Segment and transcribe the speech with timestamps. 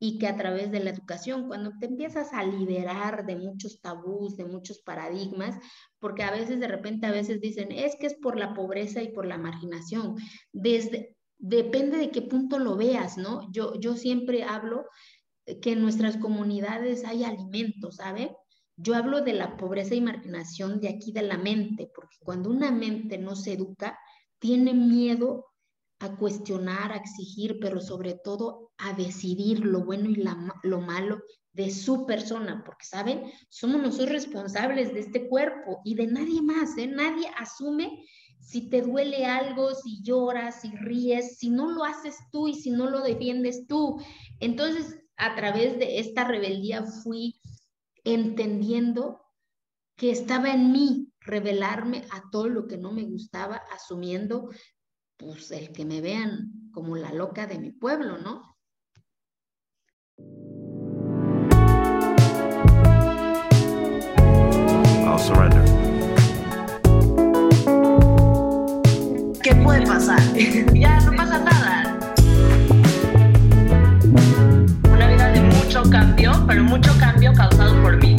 [0.00, 4.36] y que a través de la educación, cuando te empiezas a liberar de muchos tabús,
[4.36, 5.58] de muchos paradigmas,
[5.98, 9.12] porque a veces de repente a veces dicen, es que es por la pobreza y
[9.12, 10.16] por la marginación.
[10.52, 13.50] Desde, depende de qué punto lo veas, ¿no?
[13.50, 14.86] Yo, yo siempre hablo
[15.62, 18.36] que en nuestras comunidades hay alimentos, ¿sabe?
[18.76, 22.70] Yo hablo de la pobreza y marginación de aquí de la mente, porque cuando una
[22.70, 23.98] mente no se educa,
[24.38, 25.46] tiene miedo
[26.00, 30.22] a cuestionar, a exigir, pero sobre todo a decidir lo bueno y
[30.62, 31.20] lo malo
[31.52, 33.24] de su persona, porque, ¿saben?
[33.48, 36.86] Somos nosotros responsables de este cuerpo y de nadie más, ¿eh?
[36.86, 38.04] Nadie asume
[38.38, 42.70] si te duele algo, si lloras, si ríes, si no lo haces tú y si
[42.70, 44.00] no lo defiendes tú.
[44.38, 47.40] Entonces, a través de esta rebeldía fui
[48.04, 49.20] entendiendo
[49.96, 54.48] que estaba en mí revelarme a todo lo que no me gustaba, asumiendo
[55.18, 58.56] pues el que me vean como la loca de mi pueblo, ¿no?
[65.04, 65.64] I'll surrender.
[69.42, 70.20] ¿Qué puede pasar?
[70.74, 71.98] ya no pasa nada.
[74.92, 78.17] Una vida de mucho cambio, pero mucho cambio causado por mí.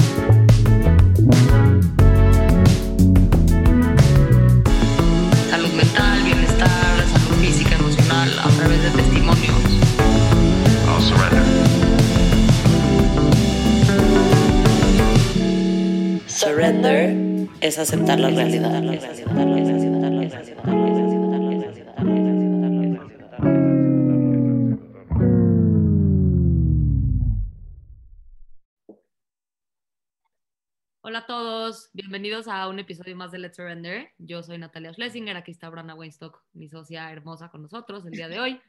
[17.69, 18.29] Es aceptar la.
[31.01, 34.09] Hola a todos, bienvenidos a un episodio más de Let's Surrender.
[34.17, 38.27] Yo soy Natalia Schlesinger, aquí está Brana Weinstock, mi socia hermosa con nosotros el día
[38.27, 38.61] de hoy.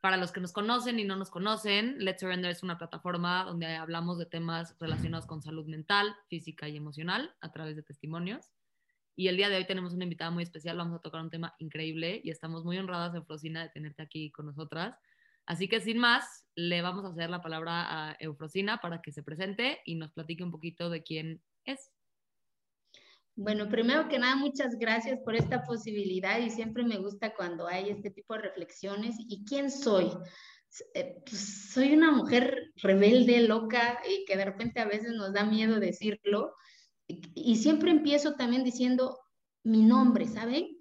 [0.00, 3.66] Para los que nos conocen y no nos conocen, Let's Surrender es una plataforma donde
[3.66, 8.50] hablamos de temas relacionados con salud mental, física y emocional a través de testimonios.
[9.14, 11.54] Y el día de hoy tenemos una invitada muy especial, vamos a tocar un tema
[11.58, 14.96] increíble y estamos muy honradas, Eufrosina, de tenerte aquí con nosotras.
[15.44, 19.22] Así que sin más, le vamos a hacer la palabra a Eufrosina para que se
[19.22, 21.90] presente y nos platique un poquito de quién es.
[23.42, 27.88] Bueno, primero que nada, muchas gracias por esta posibilidad y siempre me gusta cuando hay
[27.88, 29.16] este tipo de reflexiones.
[29.18, 30.10] ¿Y quién soy?
[30.92, 35.44] Eh, pues, soy una mujer rebelde, loca y que de repente a veces nos da
[35.44, 36.52] miedo decirlo.
[37.06, 39.18] Y, siempre empiezo también diciendo
[39.64, 40.76] mi nombre, ¿saben?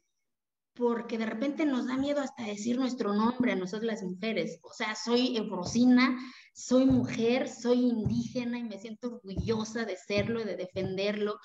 [0.73, 4.59] Porque de repente nos da miedo hasta decir nuestro nombre a nosotros las mujeres.
[4.63, 6.19] O sea, soy Ebrosina,
[6.53, 11.39] soy mujer, soy indígena y me siento orgullosa de serlo, de defenderlo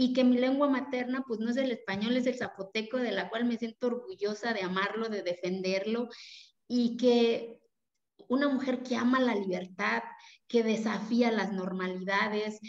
[0.00, 3.28] y que mi lengua materna pues no es el español, es el zapoteco, de la
[3.28, 6.08] cual me siento orgullosa de amarlo, de defenderlo,
[6.68, 7.58] y que
[8.28, 10.04] una mujer que ama la libertad,
[10.46, 12.60] que desafía las normalidades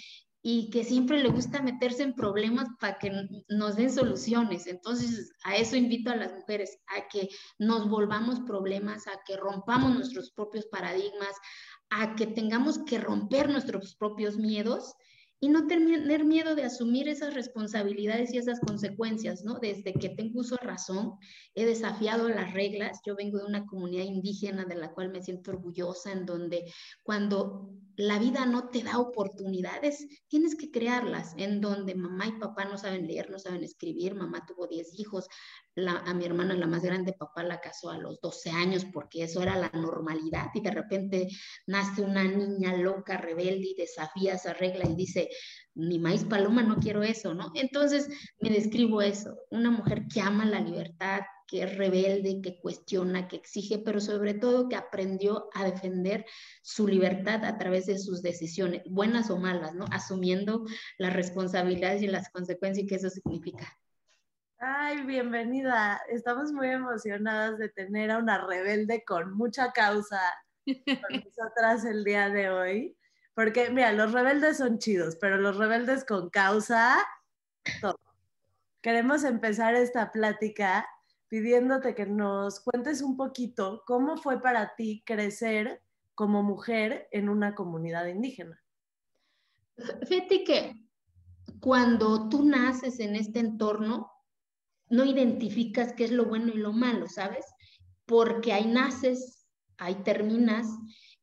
[0.41, 3.11] y que siempre le gusta meterse en problemas para que
[3.47, 4.65] nos den soluciones.
[4.65, 7.29] Entonces, a eso invito a las mujeres, a que
[7.59, 11.35] nos volvamos problemas, a que rompamos nuestros propios paradigmas,
[11.91, 14.95] a que tengamos que romper nuestros propios miedos
[15.41, 19.59] y no tener miedo de asumir esas responsabilidades y esas consecuencias, ¿no?
[19.59, 21.13] Desde que tengo uso de razón,
[21.55, 22.99] he desafiado las reglas.
[23.05, 26.65] Yo vengo de una comunidad indígena de la cual me siento orgullosa, en donde
[27.03, 32.65] cuando la vida no te da oportunidades, tienes que crearlas, en donde mamá y papá
[32.65, 35.27] no saben leer, no saben escribir, mamá tuvo 10 hijos,
[35.87, 39.41] a mi hermana la más grande, papá la casó a los 12 años porque eso
[39.41, 41.27] era la normalidad y de repente
[41.67, 45.29] nace una niña loca, rebelde y desafía esa regla y dice,
[45.75, 47.51] mi maíz paloma, no quiero eso, ¿no?
[47.55, 48.09] Entonces
[48.39, 53.37] me describo eso, una mujer que ama la libertad, que es rebelde, que cuestiona, que
[53.37, 56.25] exige, pero sobre todo que aprendió a defender
[56.61, 59.85] su libertad a través de sus decisiones, buenas o malas, ¿no?
[59.91, 60.63] Asumiendo
[60.97, 63.79] las responsabilidades y las consecuencias que eso significa.
[64.61, 66.01] Ay, bienvenida.
[66.09, 70.19] Estamos muy emocionadas de tener a una rebelde con mucha causa
[70.65, 70.75] con
[71.25, 72.97] nosotras el día de hoy.
[73.33, 76.97] Porque, mira, los rebeldes son chidos, pero los rebeldes con causa,
[77.79, 77.97] todo.
[78.81, 80.85] Queremos empezar esta plática
[81.29, 85.81] pidiéndote que nos cuentes un poquito cómo fue para ti crecer
[86.15, 88.61] como mujer en una comunidad indígena.
[90.05, 90.73] Fíjate que
[91.61, 94.18] cuando tú naces en este entorno,
[94.89, 97.45] no identificas qué es lo bueno y lo malo, ¿sabes?
[98.05, 99.47] Porque ahí naces,
[99.77, 100.67] ahí terminas.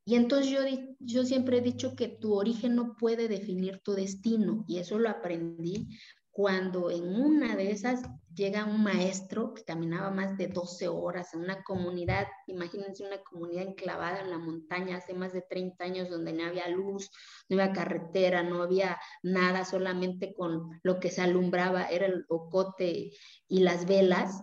[0.04, 0.60] Y entonces yo,
[1.00, 5.08] yo siempre he dicho que tu origen no puede definir tu destino y eso lo
[5.08, 5.88] aprendí
[6.36, 8.02] cuando en una de esas
[8.34, 13.62] llega un maestro que caminaba más de 12 horas en una comunidad, imagínense una comunidad
[13.62, 17.10] enclavada en la montaña hace más de 30 años donde no había luz,
[17.48, 23.12] no había carretera, no había nada, solamente con lo que se alumbraba era el ocote
[23.48, 24.42] y las velas.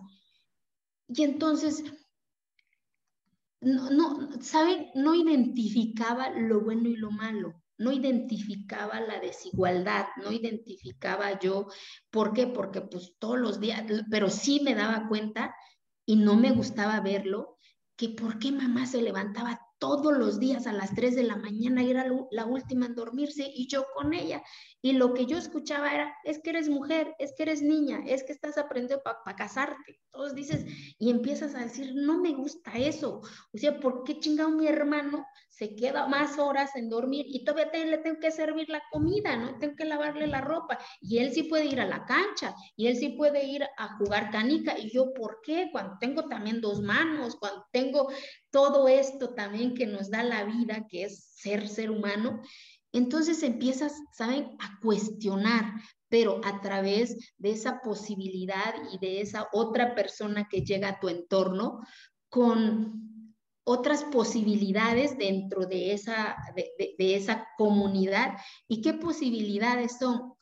[1.06, 1.84] Y entonces,
[3.60, 4.90] no, no, ¿saben?
[4.96, 11.66] No identificaba lo bueno y lo malo no identificaba la desigualdad, no identificaba yo,
[12.10, 12.46] ¿por qué?
[12.46, 15.54] Porque pues todos los días, pero sí me daba cuenta
[16.06, 17.58] y no me gustaba verlo,
[17.96, 21.82] que por qué mamá se levantaba todos los días a las 3 de la mañana
[21.82, 24.42] era la última en dormirse y yo con ella.
[24.80, 28.22] Y lo que yo escuchaba era, es que eres mujer, es que eres niña, es
[28.22, 30.00] que estás aprendiendo para casarte.
[30.10, 30.64] Todos dices,
[30.98, 33.20] y empiezas a decir, no me gusta eso.
[33.52, 37.84] O sea, ¿por qué chingado mi hermano se queda más horas en dormir y todavía
[37.84, 39.56] le tengo que servir la comida, ¿no?
[39.58, 40.78] Tengo que lavarle la ropa.
[41.00, 44.30] Y él sí puede ir a la cancha, y él sí puede ir a jugar
[44.30, 44.78] canica.
[44.78, 45.68] Y yo, ¿por qué?
[45.70, 48.08] Cuando tengo también dos manos, cuando tengo
[48.54, 52.40] todo esto también que nos da la vida, que es ser ser humano,
[52.92, 55.72] entonces empiezas, ¿saben?, a cuestionar,
[56.08, 61.08] pero a través de esa posibilidad y de esa otra persona que llega a tu
[61.08, 61.80] entorno
[62.28, 68.36] con otras posibilidades dentro de esa, de, de esa comunidad.
[68.68, 70.33] ¿Y qué posibilidades son?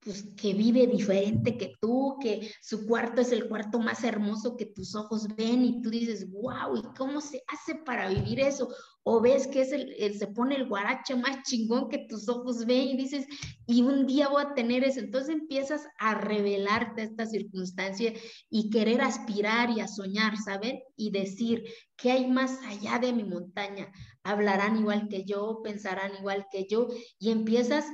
[0.00, 4.66] Pues que vive diferente que tú, que su cuarto es el cuarto más hermoso que
[4.66, 8.68] tus ojos ven y tú dices, wow, ¿y cómo se hace para vivir eso?
[9.02, 12.88] O ves que es el, se pone el guarache más chingón que tus ojos ven
[12.88, 13.26] y dices,
[13.66, 15.00] y un día voy a tener eso.
[15.00, 18.12] Entonces empiezas a revelarte esta circunstancia
[18.50, 20.80] y querer aspirar y a soñar, ¿saben?
[20.96, 21.64] Y decir,
[21.96, 23.90] ¿qué hay más allá de mi montaña?
[24.22, 27.86] Hablarán igual que yo, pensarán igual que yo, y empiezas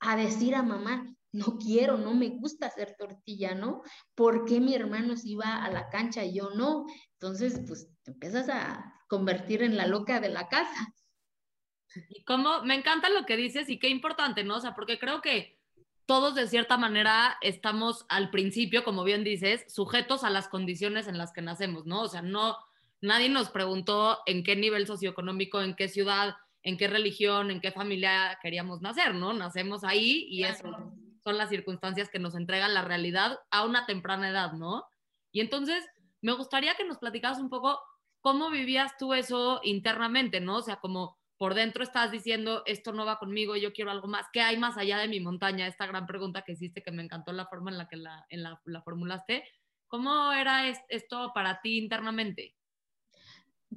[0.00, 3.82] a decir a mamá, no quiero, no me gusta hacer tortilla, ¿no?
[4.14, 6.86] ¿Por qué mi hermano se iba a la cancha y yo no?
[7.14, 10.94] Entonces, pues te empiezas a convertir en la loca de la casa.
[12.08, 14.56] Y como me encanta lo que dices y qué importante, ¿no?
[14.56, 15.58] O sea, porque creo que
[16.06, 21.18] todos de cierta manera estamos al principio, como bien dices, sujetos a las condiciones en
[21.18, 22.02] las que nacemos, ¿no?
[22.02, 22.56] O sea, no,
[23.00, 27.70] nadie nos preguntó en qué nivel socioeconómico, en qué ciudad, en qué religión, en qué
[27.70, 29.32] familia queríamos nacer, ¿no?
[29.34, 30.68] Nacemos ahí y eso
[31.22, 34.84] son las circunstancias que nos entregan la realidad a una temprana edad, ¿no?
[35.30, 35.84] Y entonces,
[36.22, 37.80] me gustaría que nos platicaras un poco
[38.20, 40.56] cómo vivías tú eso internamente, ¿no?
[40.56, 44.26] O sea, como por dentro estás diciendo, esto no va conmigo, yo quiero algo más,
[44.32, 45.66] ¿qué hay más allá de mi montaña?
[45.66, 48.42] Esta gran pregunta que hiciste, que me encantó la forma en la que la, en
[48.42, 49.44] la, la formulaste.
[49.86, 52.54] ¿Cómo era esto para ti internamente?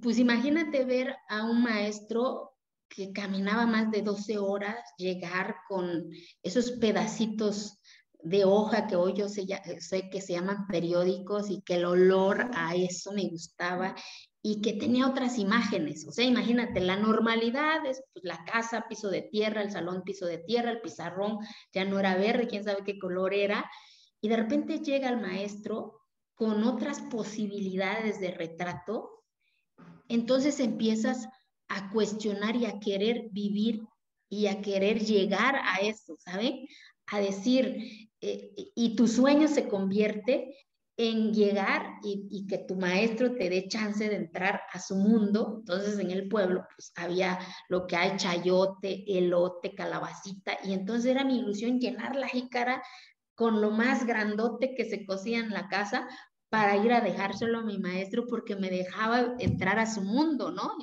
[0.01, 2.56] Pues imagínate ver a un maestro
[2.89, 6.09] que caminaba más de 12 horas, llegar con
[6.43, 7.79] esos pedacitos
[8.23, 9.45] de hoja que hoy yo sé,
[9.79, 13.95] sé, que se llaman periódicos y que el olor a eso me gustaba
[14.41, 16.07] y que tenía otras imágenes.
[16.07, 20.25] O sea, imagínate, la normalidad es pues, la casa, piso de tierra, el salón, piso
[20.25, 21.39] de tierra, el pizarrón
[21.73, 23.69] ya no era verde, quién sabe qué color era.
[24.21, 26.01] Y de repente llega el maestro
[26.33, 29.23] con otras posibilidades de retrato.
[30.07, 31.27] Entonces empiezas
[31.69, 33.81] a cuestionar y a querer vivir
[34.29, 36.67] y a querer llegar a eso, ¿saben?
[37.07, 40.53] A decir, eh, y tu sueño se convierte
[40.97, 45.57] en llegar y, que tu maestro te dé chance de entrar a su mundo.
[45.59, 51.23] Entonces en el pueblo pues había lo que hay chayote, elote, calabacita, y entonces era
[51.23, 52.81] mi ilusión llenar la jícara
[53.35, 56.07] con lo más grandote que se cocía en la casa
[56.49, 60.75] para ir a dejárselo a mi maestro porque me dejaba entrar a su mundo, ¿no?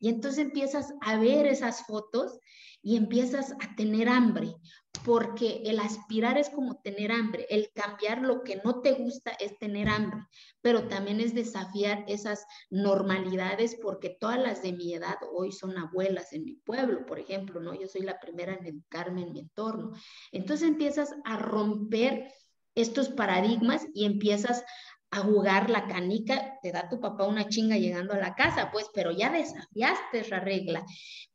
[0.00, 2.38] Y entonces empiezas a ver esas fotos
[2.82, 4.56] y empiezas a tener hambre,
[5.04, 9.56] porque el aspirar es como tener hambre, el cambiar lo que no te gusta es
[9.58, 10.20] tener hambre,
[10.60, 16.32] pero también es desafiar esas normalidades porque todas las de mi edad hoy son abuelas
[16.32, 17.72] en mi pueblo, por ejemplo, ¿no?
[17.74, 19.92] Yo soy la primera en educarme en mi entorno.
[20.32, 22.32] Entonces empiezas a romper
[22.74, 24.64] estos paradigmas y empiezas
[25.12, 28.86] a jugar la canica, te da tu papá una chinga llegando a la casa, pues,
[28.94, 30.84] pero ya desafiaste la regla.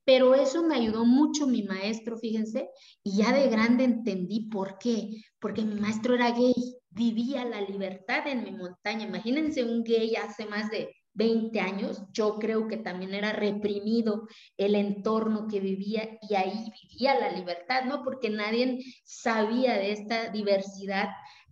[0.03, 2.69] Pero eso me ayudó mucho mi maestro, fíjense,
[3.03, 6.55] y ya de grande entendí por qué, porque mi maestro era gay,
[6.89, 9.05] vivía la libertad en mi montaña.
[9.05, 14.75] Imagínense un gay hace más de 20 años, yo creo que también era reprimido el
[14.75, 18.03] entorno que vivía y ahí vivía la libertad, ¿no?
[18.03, 21.09] Porque nadie sabía de esta diversidad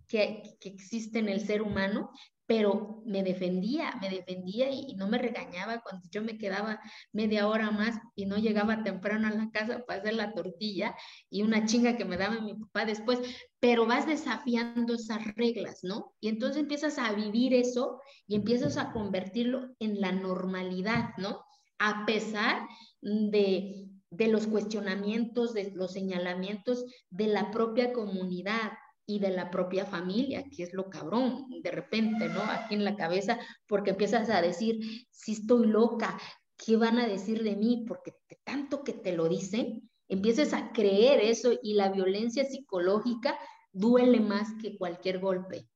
[0.08, 2.10] que, existe en el ser humano.
[2.48, 6.80] pero me defendía, me defendía y, no me regañaba cuando yo me quedaba
[7.12, 10.94] media hora más y no llegaba temprano a la casa para hacer la tortilla
[11.28, 13.18] y una chinga que me daba mi papá después,
[13.58, 16.14] pero vas desafiando esas reglas, ¿no?
[16.20, 21.44] Y entonces empiezas a vivir eso y empiezas a convertirlo en la normalidad, ¿no?
[21.80, 22.68] A pesar
[23.00, 28.72] de, de los cuestionamientos, de los señalamientos de la propia comunidad,
[29.06, 32.42] y de la propia familia, que es lo cabrón, de repente, ¿no?
[32.42, 36.18] Aquí en la cabeza, porque empiezas a decir, si estoy loca,
[36.56, 37.84] ¿qué van a decir de mí?
[37.86, 43.38] Porque tanto que te lo dicen, empiezas a creer eso y la violencia psicológica
[43.72, 45.68] duele más que cualquier golpe.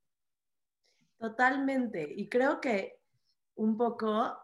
[1.19, 2.99] Totalmente, y creo que
[3.55, 4.37] un poco,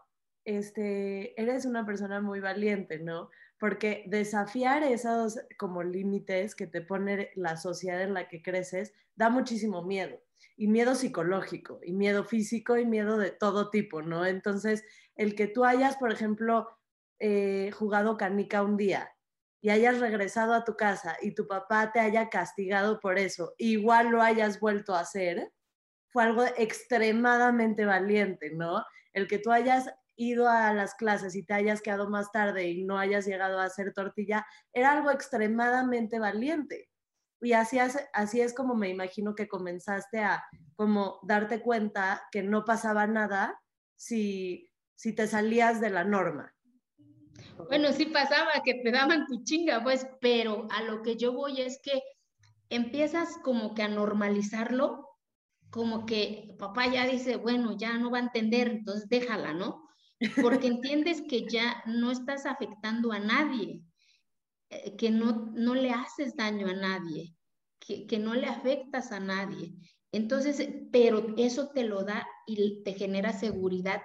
[0.45, 3.29] este, eres una persona muy valiente, ¿no?
[3.59, 9.29] Porque desafiar esos como límites que te pone la sociedad en la que creces da
[9.29, 10.21] muchísimo miedo,
[10.55, 14.25] y miedo psicológico, y miedo físico, y miedo de todo tipo, ¿no?
[14.25, 14.83] Entonces,
[15.15, 16.67] el que tú hayas, por ejemplo,
[17.19, 19.11] eh, jugado canica un día
[19.59, 24.09] y hayas regresado a tu casa y tu papá te haya castigado por eso, igual
[24.09, 25.51] lo hayas vuelto a hacer,
[26.09, 28.85] fue algo extremadamente valiente, ¿no?
[29.13, 32.83] El que tú hayas ido a las clases y te hayas quedado más tarde y
[32.83, 36.89] no hayas llegado a hacer tortilla, era algo extremadamente valiente.
[37.39, 37.77] Y así
[38.13, 40.43] así es como me imagino que comenzaste a
[40.75, 43.61] como darte cuenta que no pasaba nada
[43.95, 46.53] si, si te salías de la norma.
[47.67, 51.61] Bueno, sí pasaba que te daban tu chinga, pues, pero a lo que yo voy
[51.61, 52.01] es que
[52.69, 55.07] empiezas como que a normalizarlo,
[55.69, 59.86] como que papá ya dice, bueno, ya no va a entender, entonces déjala, ¿no?
[60.41, 63.83] Porque entiendes que ya no estás afectando a nadie,
[64.69, 67.35] eh, que no, no le haces daño a nadie,
[67.79, 69.73] que, que no le afectas a nadie.
[70.11, 74.01] Entonces, pero eso te lo da y te genera seguridad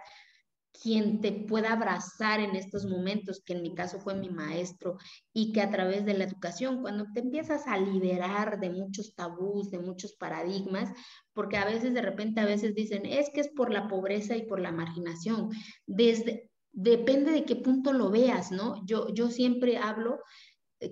[0.81, 4.97] quien te pueda abrazar en estos momentos, que en mi caso fue mi maestro,
[5.33, 9.71] y que a través de la educación, cuando te empiezas a liberar de muchos tabús,
[9.71, 10.91] de muchos paradigmas,
[11.33, 14.47] porque a veces de repente a veces dicen, es que es por la pobreza y
[14.47, 15.51] por la marginación.
[15.87, 18.85] Desde, depende de qué punto lo veas, ¿no?
[18.87, 20.21] Yo, yo siempre hablo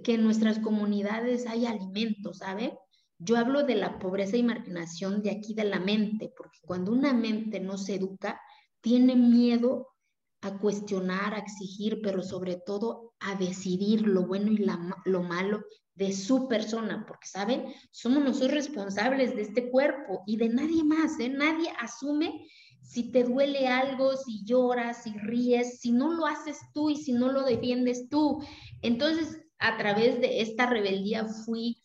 [0.05, 2.79] que en nuestras comunidades hay alimentos, ¿sabe?
[3.19, 7.13] Yo hablo de la pobreza y marginación de aquí de la mente, porque cuando una
[7.13, 8.41] mente no se educa,
[8.81, 9.89] tiene miedo
[10.43, 14.65] a cuestionar, a exigir, pero sobre todo a decidir lo bueno y
[15.05, 15.63] lo malo
[15.95, 17.67] de su persona, porque, ¿saben?
[17.91, 21.29] Somos nosotros responsables de este cuerpo y de nadie más, ¿eh?
[21.29, 22.47] Nadie asume
[22.81, 27.13] si te duele algo, si lloras, si ríes, si no lo haces tú y si
[27.13, 28.43] no lo defiendes tú.
[28.81, 31.83] Entonces, a través de esta rebeldía fui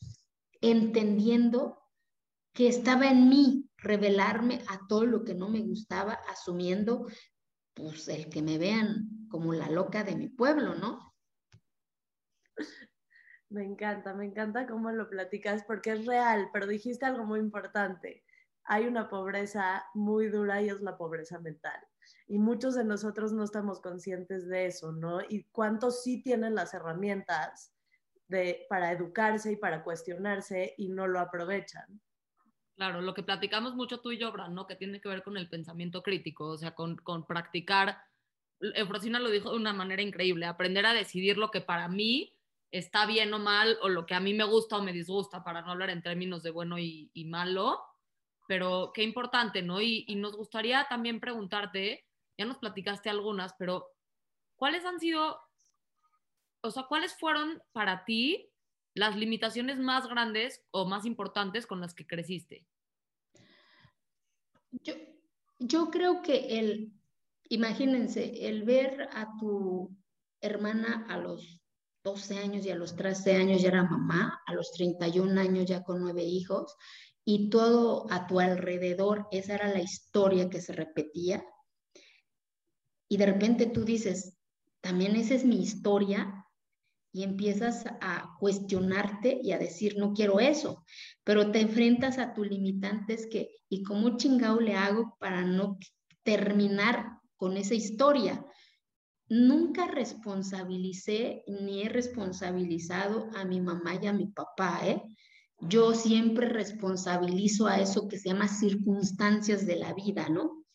[0.61, 1.77] entendiendo
[2.53, 7.07] que estaba en mí revelarme a todo lo que no me gustaba, asumiendo
[7.73, 11.13] pues el que me vean como la loca de mi pueblo, ¿no?
[13.49, 18.23] Me encanta, me encanta cómo lo platicas porque es real, pero dijiste algo muy importante.
[18.63, 21.79] Hay una pobreza muy dura y es la pobreza mental.
[22.27, 25.19] Y muchos de nosotros no estamos conscientes de eso, ¿no?
[25.29, 27.71] Y cuántos sí tienen las herramientas
[28.27, 32.01] de, para educarse y para cuestionarse y no lo aprovechan.
[32.75, 34.67] Claro, lo que platicamos mucho tú y yo, Bran, ¿no?
[34.67, 37.97] Que tiene que ver con el pensamiento crítico, o sea, con, con practicar.
[38.59, 42.33] Efrosina lo dijo de una manera increíble, aprender a decidir lo que para mí
[42.71, 45.61] está bien o mal, o lo que a mí me gusta o me disgusta, para
[45.61, 47.81] no hablar en términos de bueno y, malo,
[48.45, 49.81] pero qué importante, ¿no?
[49.81, 52.05] Y, y nos gustaría también preguntarte,
[52.37, 53.87] ya nos platicaste algunas, pero
[54.57, 55.39] ¿cuáles han sido,
[56.61, 58.49] o sea, cuáles fueron para ti
[58.95, 62.65] las limitaciones más grandes o más importantes con las que creciste?
[64.71, 64.95] Yo,
[65.59, 66.93] yo creo que el,
[67.49, 69.95] imagínense, el ver a tu
[70.41, 71.61] hermana a los
[72.03, 75.83] 12 años y a los 13 años ya era mamá, a los 31 años ya
[75.83, 76.75] con nueve hijos,
[77.25, 81.43] y todo a tu alrededor, esa era la historia que se repetía.
[83.09, 84.37] Y de repente tú dices,
[84.81, 86.44] también esa es mi historia,
[87.15, 90.83] y empiezas a cuestionarte y a decir, no quiero eso,
[91.23, 95.77] pero te enfrentas a tus limitantes que, ¿y cómo chingado le hago para no
[96.23, 98.45] terminar con esa historia?
[99.29, 105.01] Nunca responsabilicé ni he responsabilizado a mi mamá y a mi papá, ¿eh?
[105.61, 110.65] Yo siempre responsabilizo a eso que se llama circunstancias de la vida, ¿no?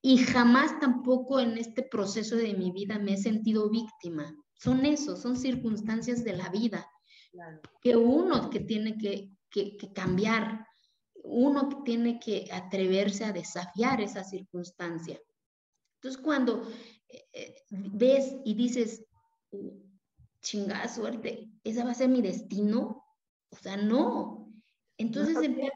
[0.00, 5.16] Y jamás tampoco en este proceso de mi vida me he sentido víctima son eso,
[5.16, 6.88] son circunstancias de la vida
[7.80, 9.30] que uno que tiene que,
[9.94, 10.66] cambiar.
[11.24, 15.20] uno tiene que atreverse a desafiar esa circunstancia.
[15.96, 16.68] Entonces, cuando
[17.08, 19.04] eh, eh, ves y dices,
[20.40, 23.04] chingada suerte, esa va a ser mi destino,
[23.50, 24.52] o sea, no.
[24.98, 25.72] Entonces empiezo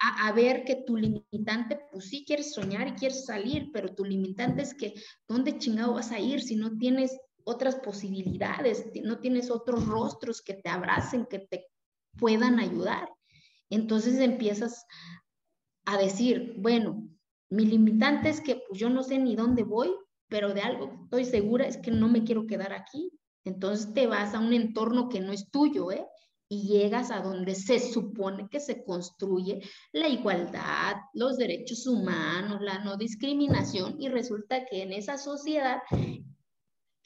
[0.00, 4.62] a, ver que tu limitante, pues sí quieres soñar y quieres salir, pero tu limitante
[4.62, 4.94] es que,
[5.28, 7.18] ¿dónde chingado vas a ir si no tienes
[7.50, 11.66] otras posibilidades, no tienes otros rostros que te abracen, que te
[12.18, 13.08] puedan ayudar?
[13.68, 14.84] Entonces empiezas
[15.84, 17.08] a decir, bueno,
[17.50, 19.90] mi limitante es que pues, yo no sé ni dónde voy,
[20.28, 23.10] pero de algo estoy segura es que no me quiero quedar aquí.
[23.44, 26.06] Entonces te vas a un entorno que no es tuyo, ¿eh?
[26.48, 32.80] Y llegas a donde se supone que se construye la igualdad, los derechos humanos, la
[32.80, 35.78] no discriminación, y resulta que en esa sociedad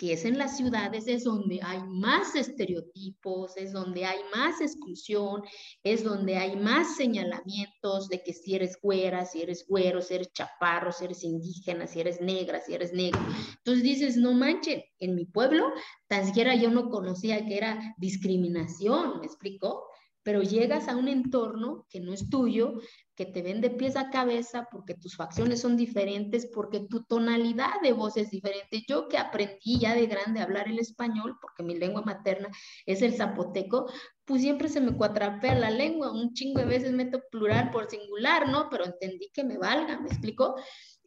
[0.04, 5.42] que es en las ciudades, es donde hay más estereotipos, es donde hay más exclusión,
[5.82, 10.30] es donde hay más señalamientos de que si eres güera, si eres güero, si eres
[10.34, 13.18] chaparro, si eres indígena, si eres negra, si eres negro.
[13.56, 15.72] Entonces dices, no manche, en mi pueblo
[16.06, 19.86] tan siquiera yo no conocía que era discriminación, ¿me explico?
[20.22, 22.74] Pero llegas a un entorno que no es tuyo,
[23.14, 27.80] que te ven de pies a cabeza porque tus facciones son diferentes, porque tu tonalidad
[27.82, 28.84] de voz es diferente.
[28.88, 32.48] Yo que aprendí ya de grande a hablar el español, porque mi lengua materna
[32.86, 33.90] es el zapoteco,
[34.24, 38.48] pues siempre se me cuatrapea la lengua, un chingo de veces meto plural por singular,
[38.48, 38.68] ¿no?
[38.68, 40.56] Pero entendí que me valga, ¿me explico?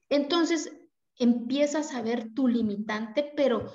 [0.09, 0.71] Entonces
[1.17, 3.65] empiezas a ver tu limitante, pero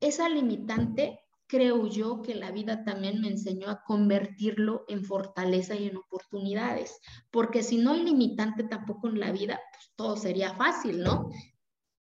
[0.00, 5.88] esa limitante creo yo que la vida también me enseñó a convertirlo en fortaleza y
[5.88, 7.00] en oportunidades,
[7.32, 11.28] porque si no hay limitante tampoco en la vida, pues todo sería fácil, ¿no?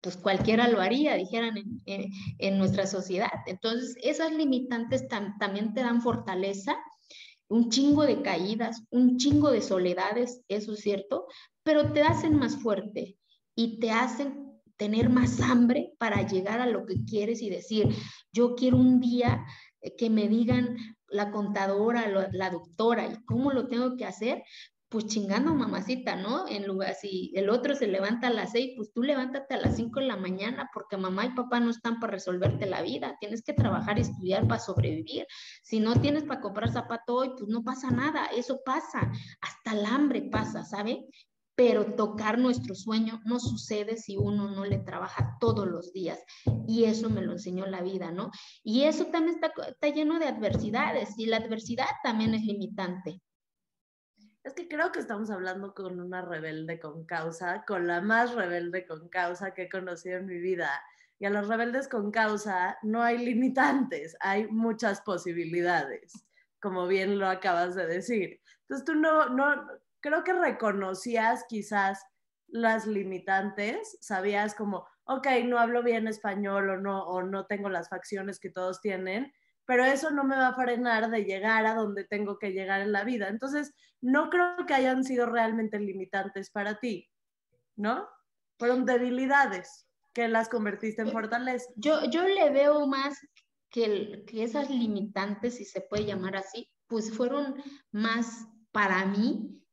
[0.00, 3.30] Pues cualquiera lo haría, dijeran en, nuestra sociedad.
[3.46, 6.74] Entonces, esas limitantes también te dan fortaleza,
[7.48, 11.26] un chingo de caídas, un chingo de soledades, eso es cierto,
[11.62, 13.18] pero te hacen más fuerte
[13.54, 14.45] y te hacen
[14.76, 17.88] tener más hambre para llegar a lo que quieres y decir,
[18.32, 19.44] yo quiero un día
[19.80, 20.76] eh, que me digan
[21.08, 24.42] la contadora, la, doctora, y cómo lo tengo que hacer,
[24.88, 26.48] pues chingando mamacita, ¿no?
[26.48, 29.76] En lugar, si el otro se levanta a las seis, pues tú levántate a las
[29.76, 33.42] cinco de la mañana porque mamá y papá no están para resolverte la vida, tienes
[33.42, 35.26] que trabajar y estudiar para sobrevivir.
[35.62, 39.10] Si no tienes para comprar zapato hoy, pues no pasa nada, eso pasa,
[39.40, 41.06] hasta el hambre pasa, ¿sabe?
[41.56, 46.22] Pero tocar nuestro sueño no sucede si uno no le trabaja todos los días.
[46.68, 48.30] Y eso me lo enseñó la vida, ¿no?
[48.62, 53.22] Y eso también está, está lleno de adversidades y la adversidad también es limitante.
[54.44, 58.86] Es que creo que estamos hablando con una rebelde con causa, con la más rebelde
[58.86, 60.70] con causa que he conocido en mi vida.
[61.18, 66.12] Y a los rebeldes con causa no hay limitantes, hay muchas posibilidades,
[66.60, 68.40] como bien lo acabas de decir.
[68.60, 69.66] Entonces tú no, no,
[70.06, 72.00] creo que reconocías quizás
[72.46, 77.88] las limitantes, sabías como, ok, no hablo bien español o no, o no tengo las
[77.88, 79.32] facciones que todos tienen,
[79.64, 82.92] pero eso no me va a frenar de llegar a donde tengo que llegar en
[82.92, 83.26] la vida.
[83.26, 87.10] Entonces, no creo que hayan sido realmente limitantes para ti,
[87.74, 88.08] ¿no?
[88.60, 91.66] Fueron debilidades que las convertiste en fortaleza.
[91.74, 93.18] Yo, yo le veo más
[93.70, 97.56] que, que esas limitantes, si se puede llamar así, pues fueron
[97.90, 99.65] más para mí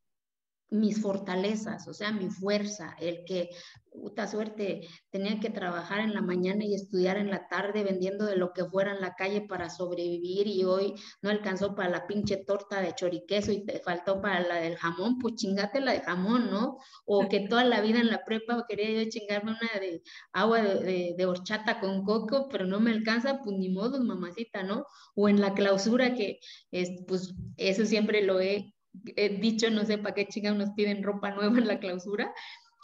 [0.74, 3.50] mis fortalezas, o sea, mi fuerza, el que,
[3.92, 4.82] puta suerte,
[5.12, 8.66] tenía que trabajar en la mañana y estudiar en la tarde vendiendo de lo que
[8.66, 12.96] fuera en la calle para sobrevivir y hoy no alcanzó para la pinche torta de
[12.96, 16.80] choriqueso y te faltó para la del jamón, pues chingate la de jamón, ¿no?
[17.06, 21.14] O que toda la vida en la prepa quería yo chingarme una de agua de,
[21.16, 24.86] de horchata con coco, pero no me alcanza, pues ni modo, mamacita, ¿no?
[25.14, 26.40] O en la clausura que,
[26.72, 31.32] es, pues eso siempre lo he dicho, no sé para qué chingados nos piden ropa
[31.32, 32.34] nueva en la clausura,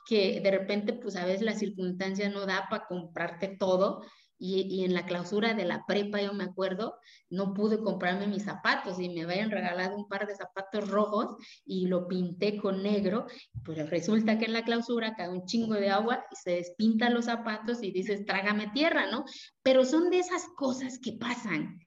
[0.07, 4.01] que de repente, pues a veces la circunstancia no da para comprarte todo.
[4.41, 6.95] Y, y, en la clausura de la prepa, yo me acuerdo,
[7.29, 11.87] no pude comprarme mis zapatos y me habían regalado un par de zapatos rojos y
[11.87, 13.25] lo pinté con negro.
[13.65, 17.25] Pues resulta que en la clausura cae un chingo de agua y se despintan los
[17.25, 19.25] zapatos y dices, trágame tierra, ¿no?
[19.61, 21.77] Pero son de esas cosas que pasan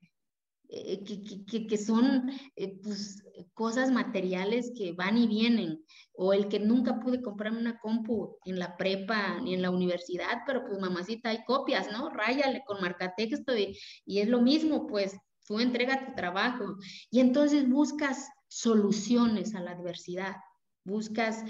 [0.75, 6.61] eh, que, que, son eh, pues, cosas materiales que van y vienen, o el que
[6.61, 11.29] nunca pude comprarme una compu en la prepa ni en la universidad, pero pues mamacita
[11.29, 12.09] hay copias, ¿no?
[12.09, 15.15] Ráyale con marcatexto y, y es lo mismo, pues
[15.47, 16.77] tú entrega tu trabajo
[17.11, 20.37] y entonces buscas soluciones a la adversidad,
[20.85, 21.45] buscas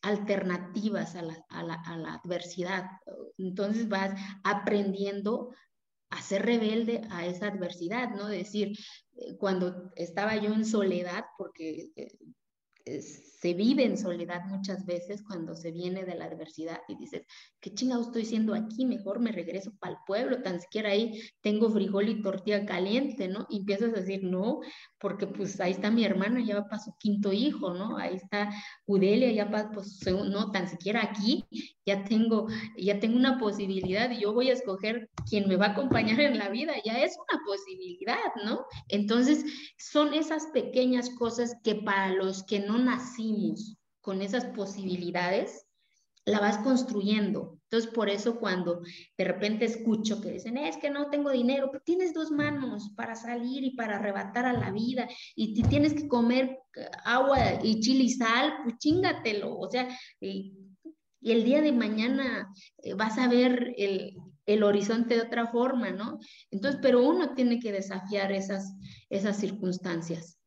[0.00, 2.86] alternativas a la, a la, a la adversidad.
[3.36, 5.50] Entonces vas aprendiendo
[6.12, 8.28] a ser rebelde a esa adversidad, ¿no?
[8.28, 8.78] Decir,
[9.16, 12.12] eh, cuando estaba yo en soledad, porque eh,
[12.84, 17.22] se vive en soledad muchas veces cuando se viene de la adversidad y dices,
[17.60, 18.86] ¿qué chingado estoy siendo aquí?
[18.86, 23.46] Mejor me regreso para el pueblo, tan siquiera ahí tengo frijol y tortilla caliente, ¿no?
[23.50, 24.60] Y empiezas a decir, no,
[24.98, 27.96] porque pues ahí está mi hermana, ya va para su quinto hijo, ¿no?
[27.96, 28.50] Ahí está
[28.86, 31.44] Udelia, ya va, pues, no, tan siquiera aquí
[31.84, 35.70] ya tengo, ya tengo una posibilidad y yo voy a escoger quién me va a
[35.70, 38.64] acompañar en la vida, ya es una posibilidad, ¿no?
[38.88, 39.44] Entonces,
[39.78, 45.66] son esas pequeñas cosas que para los que no nacimos con esas posibilidades,
[46.24, 47.58] la vas construyendo.
[47.64, 48.82] Entonces, por eso cuando
[49.16, 53.14] de repente escucho que dicen, es que no tengo dinero, pero tienes dos manos para
[53.14, 58.04] salir y para arrebatar a la vida, y tienes que comer eh, agua y chile
[58.04, 59.58] y sal, pues chingatelo.
[59.58, 59.88] O sea,
[60.20, 60.54] y,
[61.22, 66.18] el día de mañana eh, vas a ver el, el, horizonte de otra forma, ¿no?
[66.50, 68.74] Entonces, pero uno tiene que desafiar esas,
[69.08, 70.41] esas circunstancias.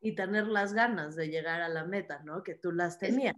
[0.00, 2.42] Y tener las ganas de llegar a la meta, ¿no?
[2.42, 3.36] Que tú las tenías.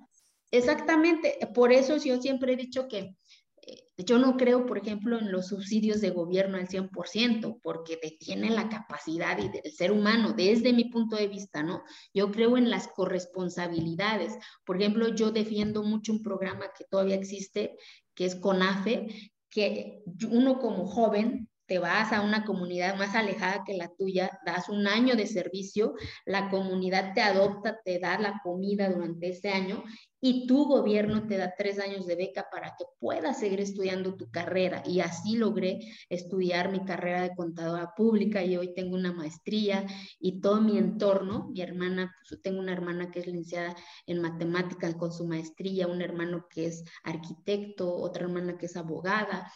[0.52, 3.16] Exactamente, por eso yo siempre he dicho que
[3.64, 8.50] eh, yo no creo, por ejemplo, en los subsidios de gobierno al 100%, porque detiene
[8.50, 11.82] la capacidad y del ser humano, desde mi punto de vista, ¿no?
[12.12, 14.34] Yo creo en las corresponsabilidades.
[14.66, 17.76] Por ejemplo, yo defiendo mucho un programa que todavía existe,
[18.14, 23.74] que es CONAFE, que uno como joven te vas a una comunidad más alejada que
[23.74, 25.94] la tuya, das un año de servicio,
[26.26, 29.82] la comunidad te adopta, te da la comida durante ese año
[30.24, 34.30] y tu gobierno te da tres años de beca para que puedas seguir estudiando tu
[34.30, 34.82] carrera.
[34.86, 39.84] Y así logré estudiar mi carrera de contadora pública y hoy tengo una maestría
[40.20, 43.74] y todo mi entorno, mi hermana, pues, tengo una hermana que es licenciada
[44.06, 49.50] en matemáticas con su maestría, un hermano que es arquitecto, otra hermana que es abogada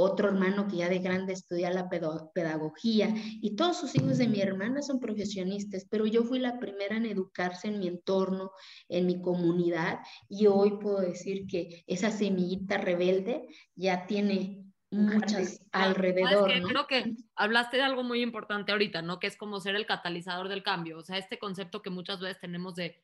[0.00, 4.40] otro hermano que ya de grande estudia la pedagogía y todos sus hijos de mi
[4.40, 8.52] hermana son profesionistas, pero yo fui la primera en educarse en mi entorno,
[8.88, 16.50] en mi comunidad y hoy puedo decir que esa semillita rebelde ya tiene muchas alrededor.
[16.50, 19.20] Creo que hablaste de algo muy importante ahorita, ¿no?
[19.20, 22.40] Que es como ser el catalizador del cambio, o sea, este concepto que muchas veces
[22.40, 23.02] tenemos de,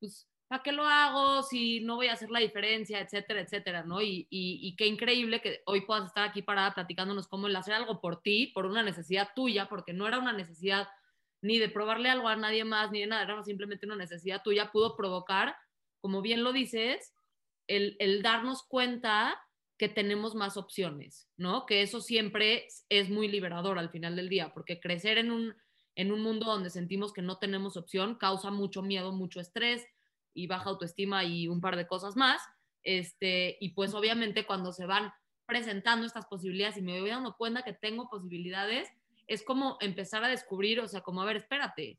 [0.00, 4.00] pues, ¿para qué lo hago si no voy a hacer la diferencia, etcétera, etcétera, ¿no?
[4.00, 8.00] Y, y, qué increíble que hoy puedas estar aquí parada platicándonos cómo el hacer algo
[8.00, 10.88] por ti, por una necesidad tuya, porque no era una necesidad
[11.42, 14.70] ni de probarle algo a nadie más, ni de nada, era simplemente una necesidad tuya,
[14.72, 15.56] pudo provocar,
[16.00, 17.12] como bien lo dices,
[17.66, 19.40] el, el darnos cuenta
[19.78, 21.66] que tenemos más opciones, ¿no?
[21.66, 25.54] Que eso siempre es muy liberador al final del día, porque crecer en un,
[25.96, 29.86] en un mundo donde sentimos que no tenemos opción causa mucho miedo, mucho estrés,
[30.36, 32.42] y baja autoestima y un par de cosas más.
[32.82, 35.12] Este, y pues obviamente cuando se van
[35.46, 38.88] presentando estas posibilidades y me voy dando cuenta que tengo posibilidades,
[39.26, 41.98] es como empezar a descubrir, o sea, como, a ver, espérate,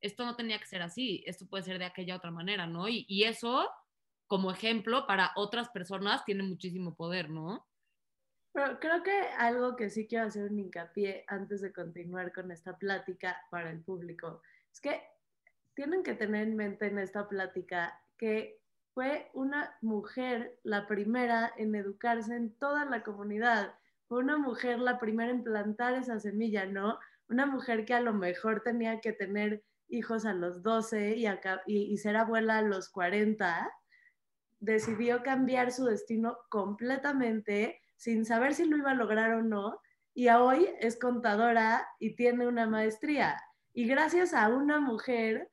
[0.00, 2.88] esto no tenía que ser así, esto puede ser de aquella otra manera, ¿no?
[2.88, 3.70] Y, y eso,
[4.26, 7.66] como ejemplo, para otras personas tiene muchísimo poder, ¿no?
[8.52, 12.76] Pero creo que algo que sí quiero hacer un hincapié antes de continuar con esta
[12.76, 15.02] plática para el público es que
[15.78, 18.60] tienen que tener en mente en esta plática que
[18.94, 23.74] fue una mujer la primera en educarse en toda la comunidad.
[24.08, 26.98] Fue una mujer la primera en plantar esa semilla, ¿no?
[27.28, 31.28] Una mujer que a lo mejor tenía que tener hijos a los 12 y,
[31.68, 33.70] y, ser abuela a los 40,
[34.58, 39.80] decidió cambiar su destino completamente sin saber si lo iba a lograr o no.
[40.12, 43.40] Y hoy es contadora y tiene una maestría.
[43.72, 45.52] Y gracias a una mujer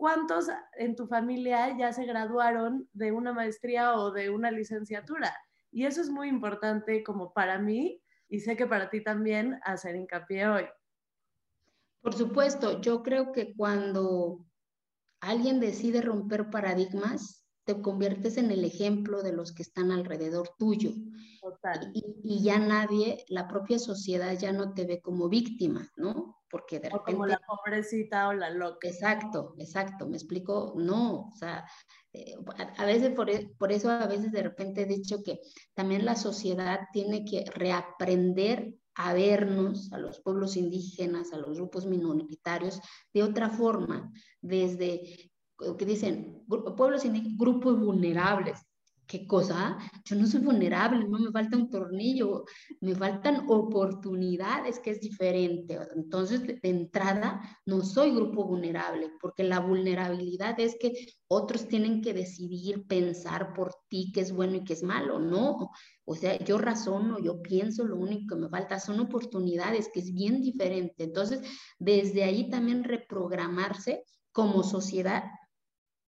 [0.00, 0.46] ¿cuántos
[0.78, 5.30] en tu familia ya se graduaron de una maestría o de una licenciatura?
[5.70, 9.96] Y eso es muy importante como para mí y sé que para ti también hacer
[9.96, 10.64] hincapié hoy.
[12.00, 14.46] Por supuesto, yo creo que cuando
[15.20, 20.90] alguien decide romper paradigmas, te conviertes en el ejemplo de los que están alrededor tuyo.
[21.40, 21.90] Total.
[21.94, 26.40] Y, y, ya nadie, la propia sociedad ya no te ve como víctima, ¿no?
[26.50, 28.88] porque de o como la pobrecita o la loca.
[28.88, 31.64] Exacto, exacto, me explico, no, o sea,
[32.12, 32.34] eh,
[32.76, 35.40] a, veces por, e, por, eso a veces de repente he dicho que
[35.74, 41.86] también la sociedad tiene que reaprender a vernos, a los pueblos indígenas, a los grupos
[41.86, 42.80] minoritarios,
[43.14, 45.29] de otra forma, desde,
[45.78, 46.44] que dicen,
[46.76, 48.58] pueblos indígenas, grupos vulnerables,
[49.10, 49.76] ¿Qué cosa?
[50.04, 52.44] Yo no soy vulnerable, no me falta un tornillo,
[52.80, 55.76] me faltan oportunidades, que es diferente.
[55.96, 60.92] Entonces, de entrada, no soy grupo vulnerable, porque la vulnerabilidad es que
[61.26, 65.72] otros tienen que decidir, pensar por ti qué es bueno y qué es malo, ¿no?
[66.04, 70.14] O sea, yo razono, yo pienso, lo único que me falta son oportunidades, que es
[70.14, 71.02] bien diferente.
[71.02, 71.40] Entonces,
[71.80, 75.24] desde ahí también reprogramarse como sociedad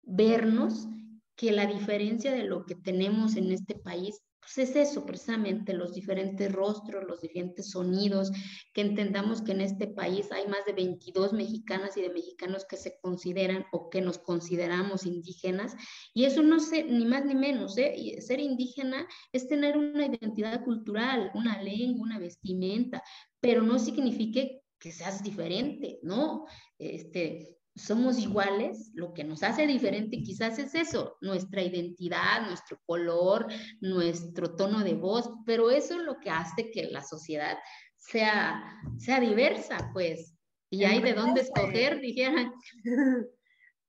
[0.07, 0.89] vernos
[1.37, 5.95] que la diferencia de lo que tenemos en este país pues es eso, precisamente, los
[5.95, 8.31] diferentes rostros, los diferentes sonidos,
[8.75, 12.77] que entendamos que en este país hay más de 22 mexicanas y de mexicanos que
[12.77, 15.75] se consideran o que nos consideramos indígenas,
[16.13, 18.19] y eso no sé, ni más ni menos, ¿eh?
[18.21, 23.03] ser indígena es tener una identidad cultural, una lengua, una vestimenta,
[23.41, 24.43] pero no significa
[24.79, 26.45] que seas diferente, ¿no?
[26.79, 33.47] Este, somos iguales, lo que nos hace diferente quizás es eso, nuestra identidad, nuestro color,
[33.81, 37.59] nuestro tono de voz, pero eso es lo que hace que la sociedad
[37.97, 38.63] sea,
[38.99, 40.35] sea diversa, pues,
[40.71, 42.53] y hay de dónde escoger, dijeran.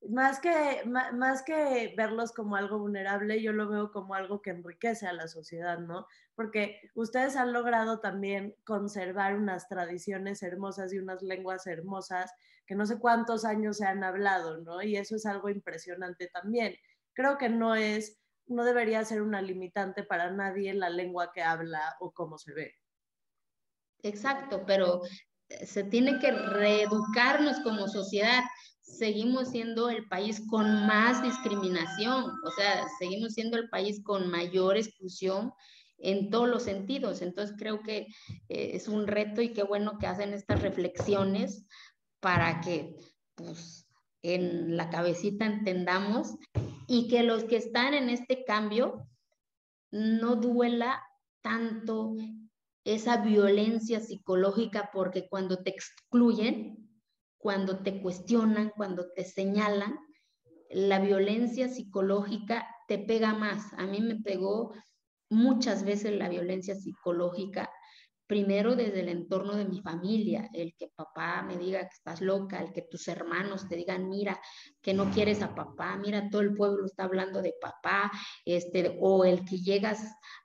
[0.10, 5.08] Más que, más que verlos como algo vulnerable, yo lo veo como algo que enriquece
[5.08, 6.08] a la sociedad, ¿no?
[6.36, 12.32] Porque ustedes han logrado también conservar unas tradiciones hermosas y unas lenguas hermosas
[12.66, 14.82] que no sé cuántos años se han hablado, ¿no?
[14.82, 16.76] Y eso es algo impresionante también.
[17.14, 21.96] Creo que no es, no debería ser una limitante para nadie la lengua que habla
[22.00, 22.76] o cómo se ve.
[24.04, 25.02] Exacto, pero
[25.48, 28.44] se tiene que reeducarnos como sociedad.
[28.86, 34.78] Seguimos siendo el país con más discriminación, o sea, seguimos siendo el país con mayor
[34.78, 35.52] exclusión
[35.98, 37.22] en todos los sentidos.
[37.22, 38.08] Entonces creo que
[38.48, 41.66] eh, es un reto y qué bueno que hacen estas reflexiones
[42.20, 42.96] para que
[43.34, 43.88] pues,
[44.22, 46.36] en la cabecita entendamos
[46.88, 49.08] y que los que están en este cambio
[49.92, 51.02] no duela
[51.42, 52.16] tanto
[52.84, 56.85] esa violencia psicológica porque cuando te excluyen,
[57.46, 60.00] cuando te cuestionan, cuando te señalan,
[60.72, 63.72] la violencia psicológica te pega más.
[63.78, 64.74] A mí me pegó
[65.30, 67.70] muchas veces la violencia psicológica
[68.28, 72.60] primero desde el entorno de mi familia, el que papá me diga que estás loca,
[72.60, 74.40] el que tus hermanos te digan, mira,
[74.82, 78.12] que no quieres a papá, mira, todo el pueblo está hablando de papá,
[78.46, 80.00] este, o el que llegas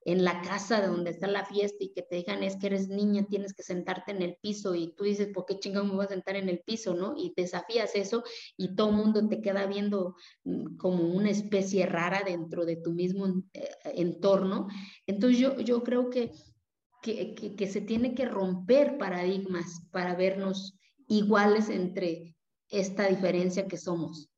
[0.05, 2.89] en la casa de donde está la fiesta y que te digan, es que eres
[2.89, 6.05] niña, tienes que sentarte en el piso y tú dices, ¿por qué chingón me voy
[6.05, 7.15] a sentar en el piso, no?
[7.17, 8.23] Y desafías eso
[8.57, 12.93] y todo el mundo te queda viendo mm, como una especie rara dentro de tu
[12.93, 14.69] mismo eh, entorno.
[15.07, 16.33] Entonces yo, yo creo que
[17.03, 22.37] que, se tiene que romper paradigmas para vernos iguales entre
[22.69, 24.31] esta diferencia que somos.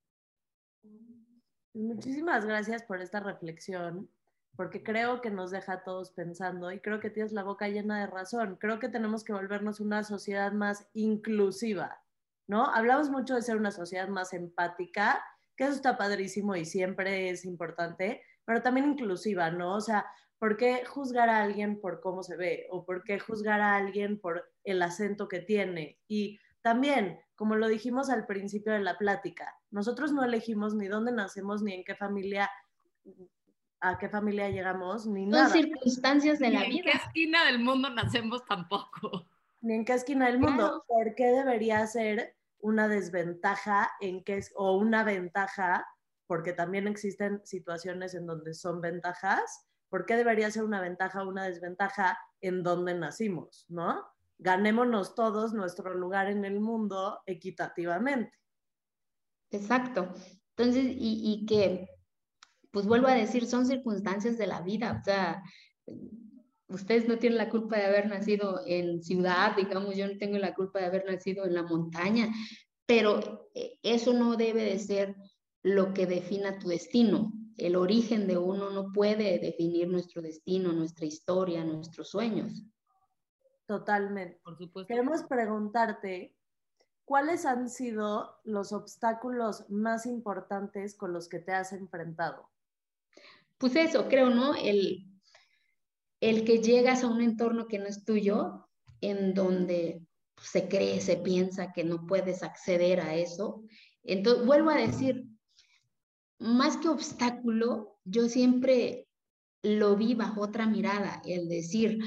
[1.75, 4.09] Muchísimas gracias por esta reflexión,
[4.57, 8.01] porque creo que nos deja a todos pensando y creo que tienes la boca llena
[8.01, 8.57] de razón.
[8.61, 12.03] Creo que tenemos que volvernos una sociedad más inclusiva,
[12.46, 12.66] ¿no?
[12.66, 15.25] Hablamos mucho de ser una sociedad más empática,
[15.57, 19.75] que eso está padrísimo y siempre es importante, pero también inclusiva, ¿no?
[19.75, 20.07] O sea,
[20.42, 22.66] ¿Por qué juzgar a alguien por cómo se ve?
[22.72, 26.00] ¿O por qué juzgar a alguien por el acento que tiene?
[26.09, 31.12] Y también, como lo dijimos al principio de la plática, nosotros no elegimos ni dónde
[31.12, 32.50] nacemos, ni en qué familia,
[33.78, 35.48] a qué familia llegamos, ni nada.
[35.48, 36.68] Son circunstancias de la vida.
[36.70, 39.28] Ni en qué esquina del mundo nacemos tampoco.
[39.61, 40.85] Ni en qué esquina del mundo.
[40.88, 45.87] ¿Por qué debería ser una desventaja en qué o una ventaja?
[46.26, 51.28] Porque también existen situaciones en donde son ventajas ¿por qué debería ser una ventaja o
[51.28, 54.02] una desventaja en donde nacimos, no?
[54.38, 58.33] Ganémonos todos nuestro lugar en el mundo equitativamente.
[59.50, 60.11] Exacto.
[60.57, 61.90] Entonces, y, y que,
[62.70, 65.42] pues vuelvo a decir, son circunstancias de la vida, o sea,
[66.68, 70.55] ustedes no tienen la culpa de haber nacido en ciudad, digamos, yo no tengo la
[70.55, 72.33] culpa de haber nacido en la montaña,
[72.87, 75.16] pero eh, eso no debe de ser
[75.62, 81.07] lo que defina tu destino el origen de uno no puede definir nuestro destino, nuestra
[81.07, 82.65] historia, nuestros sueños.
[83.67, 84.41] Totalmente.
[84.43, 84.87] Por supuesto.
[84.87, 86.37] Queremos preguntarte,
[87.05, 92.51] ¿cuáles han sido los obstáculos más importantes con los que te has enfrentado?
[93.59, 94.55] Pues eso, creo, ¿no?
[94.55, 95.07] El,
[96.21, 98.69] el que llegas a un entorno que no es tuyo,
[99.01, 100.07] en donde
[100.41, 103.62] se cree, se piensa que no puedes acceder a eso.
[104.03, 105.32] Entonces, vuelvo a decir,
[106.42, 109.09] más que obstáculo, yo siempre
[109.62, 111.98] lo vi bajo otra mirada, el decir,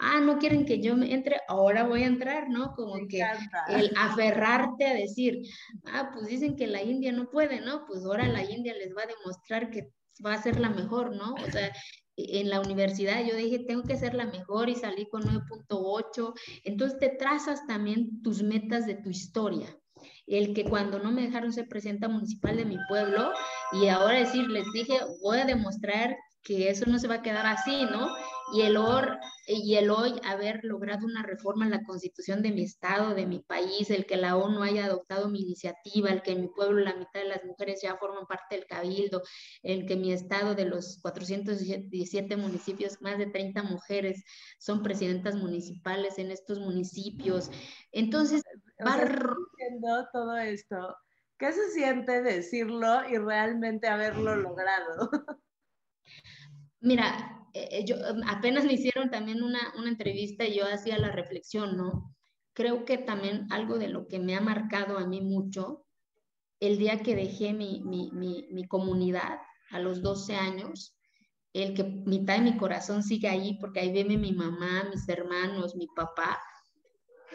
[0.00, 2.74] ah, no quieren que yo me entre, ahora voy a entrar, ¿no?
[2.74, 3.22] Como que
[3.68, 5.42] el aferrarte a decir,
[5.86, 7.84] ah, pues dicen que la India no puede, ¿no?
[7.86, 9.90] Pues ahora la India les va a demostrar que
[10.24, 11.34] va a ser la mejor, ¿no?
[11.34, 11.68] O sea,
[12.16, 16.34] e-, en la universidad yo dije, tengo que ser la mejor y salí con 9.8,
[16.64, 19.76] entonces te trazas también tus metas de tu historia
[20.26, 23.32] el que cuando no me dejaron ser presidenta municipal de mi pueblo
[23.72, 27.46] y ahora decir, les dije, voy a demostrar que eso no se va a quedar
[27.46, 28.08] así, ¿no?
[28.52, 32.64] Y el, or, y el hoy haber logrado una reforma en la constitución de mi
[32.64, 36.42] estado, de mi país, el que la ONU haya adoptado mi iniciativa, el que en
[36.42, 39.22] mi pueblo la mitad de las mujeres ya forman parte del cabildo,
[39.62, 44.22] el que mi estado de los 417 municipios, más de 30 mujeres
[44.58, 47.50] son presidentas municipales en estos municipios.
[47.92, 48.42] Entonces,
[48.84, 48.96] va
[49.80, 50.96] sea, todo esto.
[51.38, 55.10] ¿Qué se siente decirlo y realmente haberlo logrado?
[56.80, 60.98] Mira, eh, eh, yo, em, apenas me hicieron también una, una entrevista y yo hacía
[60.98, 62.14] la reflexión, ¿no?
[62.54, 65.86] Creo que también algo de lo que me ha marcado a mí mucho,
[66.60, 70.96] el día que dejé mi, mi, mi, mi comunidad a los 12 años,
[71.52, 75.74] el que mitad de mi corazón sigue ahí, porque ahí vive mi mamá, mis hermanos,
[75.74, 76.40] mi papá,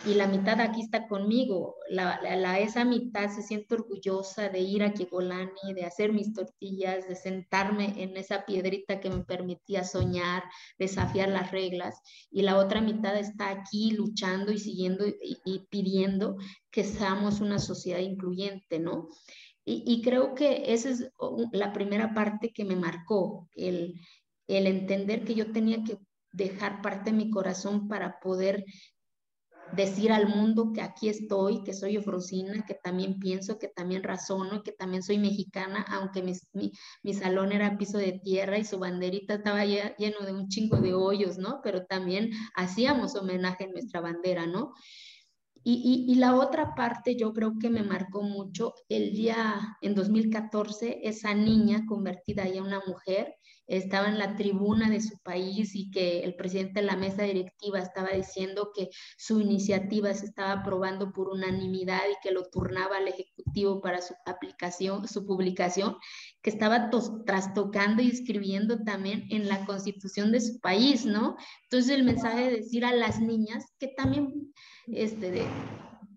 [0.06, 1.76] y la mitad aquí está conmigo.
[1.90, 7.08] La, la, esa mitad se siente orgullosa de ir a Kigolani, de hacer mis tortillas,
[7.08, 10.44] de sentarme en esa piedrita que me permitía soñar,
[10.78, 12.00] desafiar las reglas.
[12.30, 16.38] Y la otra mitad está aquí luchando y siguiendo y, pidiendo
[16.72, 19.10] que seamos una sociedad incluyente, ¿no?
[19.66, 21.12] Y, y, creo que esa es
[21.52, 24.00] la primera parte que me marcó, el,
[24.48, 25.98] el entender que yo tenía que
[26.32, 28.64] dejar parte de mi corazón para poder
[29.76, 34.64] decir al mundo que aquí estoy, que soy ofrocina, que también pienso, que también razono,
[34.64, 36.34] que también soy mexicana, aunque mi,
[37.04, 40.94] mi, salón era piso de tierra y su banderita estaba lleno de un chingo de
[40.94, 41.62] hoyos, ¿no?
[41.64, 44.74] Pero también hacíamos homenaje a nuestra bandera, ¿no?
[45.64, 51.02] Y, y, la otra parte yo creo que me marcó mucho el día en 2014,
[51.04, 53.36] esa niña convertida ya en una mujer,
[53.68, 57.80] estaba en la tribuna de su país y que el presidente de la mesa directiva
[57.80, 63.08] estaba diciendo que su iniciativa se estaba aprobando por unanimidad y que lo turnaba al
[63.08, 65.98] Ejecutivo para su aplicación, su publicación,
[66.42, 66.90] que estaba
[67.26, 71.36] trastocando y escribiendo también en la constitución de su país, ¿no?
[71.64, 74.54] Entonces el mensaje de decir a las niñas que también
[74.88, 75.46] este,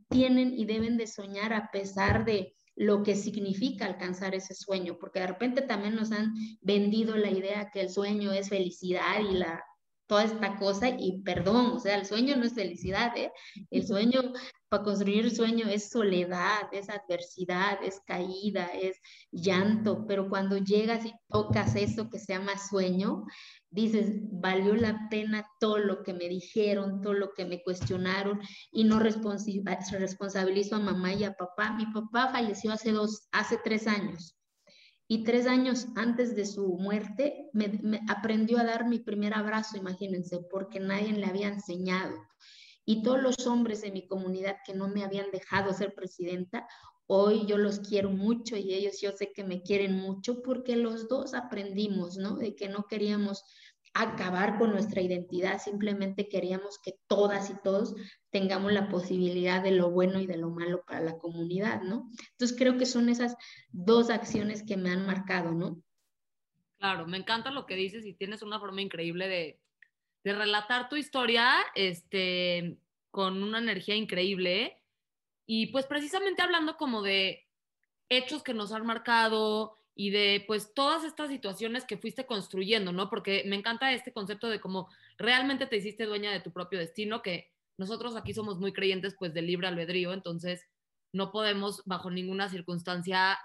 [0.09, 5.21] tienen y deben de soñar a pesar de lo que significa alcanzar ese sueño, porque
[5.21, 9.63] de repente también nos han vendido la idea que el sueño es felicidad y la
[10.07, 13.31] toda esta cosa y perdón, o sea, el sueño no es felicidad, ¿eh?
[13.71, 14.33] El sueño,
[14.71, 18.97] para construir el sueño es soledad, es adversidad, es caída, es
[19.33, 23.25] llanto, pero cuando llegas y tocas eso que se llama sueño,
[23.69, 28.85] dices, valió la pena todo lo que me dijeron, todo lo que me cuestionaron y
[28.85, 31.73] no responsabilizo a mamá y a papá.
[31.73, 34.37] Mi papá falleció hace dos, hace tres años
[35.13, 40.39] y tres años antes de su muerte me, aprendió a dar mi primer abrazo, imagínense,
[40.49, 42.15] porque nadie le había enseñado.
[42.91, 46.67] Y todos los hombres de mi comunidad que no me habían dejado ser presidenta,
[47.13, 51.09] Hoy yo los quiero mucho y ellos yo sé que me quieren mucho porque los
[51.09, 52.37] dos aprendimos, ¿no?
[52.37, 53.43] De que no queríamos
[53.95, 57.97] acabar con nuestra identidad, simplemente queríamos que todas y todos
[58.31, 62.09] tengamos la posibilidad de lo bueno y de lo malo para la comunidad, ¿no?
[62.31, 63.35] Entonces creo que son esas
[63.71, 65.83] dos acciones que me han marcado, ¿no?
[66.79, 69.60] Claro, me encanta lo que dices y tienes una forma increíble de,
[70.25, 72.79] de relatar tu historia este,
[73.11, 74.83] con una energía increíble
[75.47, 77.47] y pues precisamente hablando como de
[78.09, 83.11] hechos que nos han marcado y de pues todas estas situaciones que fuiste construyendo, ¿no?
[83.11, 87.23] Porque me encanta este concepto de cómo realmente te hiciste dueña de tu propio destino,
[87.23, 90.67] que nosotros aquí somos muy creyentes pues del libre albedrío, entonces
[91.13, 93.39] no podemos bajo ninguna circunstancia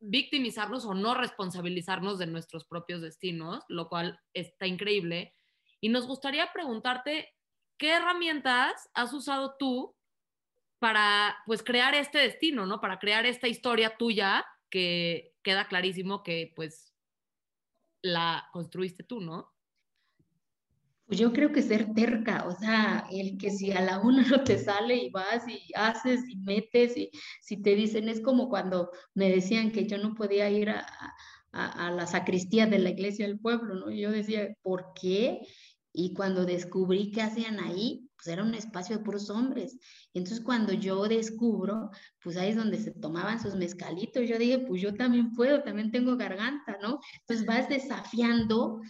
[0.00, 5.34] victimizarnos o no responsabilizarnos de nuestros propios destinos, lo cual está increíble.
[5.80, 7.34] Y nos gustaría preguntarte,
[7.78, 9.96] ¿qué herramientas has usado tú
[10.78, 12.80] para pues crear este destino, ¿no?
[12.80, 16.94] Para crear esta historia tuya que queda clarísimo que pues
[18.02, 19.52] la construiste tú, ¿no?
[21.06, 24.44] Pues yo creo que ser terca, o sea, el que si a la una no
[24.44, 28.90] te sale y vas y haces y metes y si te dicen, es como cuando
[29.14, 30.86] me decían que yo no podía ir a,
[31.52, 33.90] a, la sacristía de la iglesia del pueblo, ¿no?
[33.90, 35.40] Y yo decía, ¿por qué?
[35.92, 39.78] Y cuando descubrí qué hacían ahí, pues era un espacio de puros hombres.
[40.12, 41.90] Y entonces cuando yo descubro,
[42.22, 44.28] pues ahí es donde se tomaban sus mezcalitos.
[44.28, 47.00] Yo dije, pues yo también puedo, también tengo garganta, ¿no?
[47.20, 48.80] Entonces vas desafiando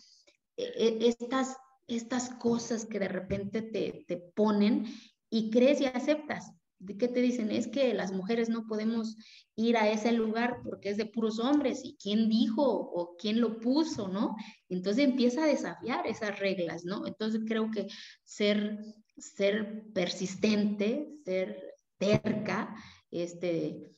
[0.56, 4.86] eh, eh, estas, estas cosas que de repente te, te ponen
[5.30, 6.52] y crees y aceptas.
[6.86, 7.50] ¿Qué te dicen?
[7.50, 9.16] Es que las mujeres no podemos
[9.54, 11.82] ir a ese lugar porque es de puros hombres.
[11.84, 14.34] ¿Y quién dijo o quién lo puso, no?
[14.68, 17.06] Entonces empieza a desafiar esas reglas, ¿no?
[17.06, 17.86] Entonces creo que
[18.24, 18.78] ser,
[19.18, 22.74] ser persistente, ser terca,
[23.10, 23.90] este,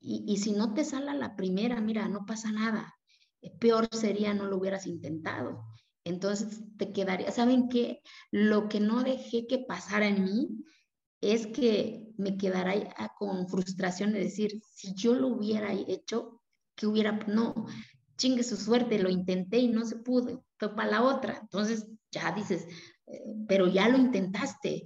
[0.00, 2.94] y, y si no te sale la primera, mira, no pasa nada.
[3.58, 5.64] peor sería no lo hubieras intentado.
[6.04, 8.02] Entonces te quedaría, ¿saben qué?
[8.30, 10.64] Lo que no dejé que pasara en mí
[11.20, 12.74] es que me quedara
[13.16, 16.42] con frustración de decir, si yo lo hubiera hecho,
[16.74, 17.66] que hubiera, no,
[18.16, 21.38] chingue su suerte, lo intenté y no se pudo, para la otra.
[21.40, 22.66] Entonces ya dices,
[23.06, 24.84] eh, pero ya lo intentaste